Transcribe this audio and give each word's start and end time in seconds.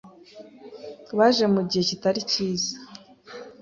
Baje 1.17 1.45
mugihe 1.53 1.83
kitari 1.89 2.21
cyiza. 2.31 2.73